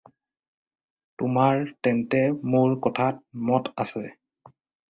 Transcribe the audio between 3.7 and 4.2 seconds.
আছে?